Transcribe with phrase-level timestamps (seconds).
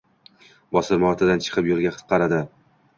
[0.79, 2.45] Bostirma ortidan chiqib yoʻlga qaradi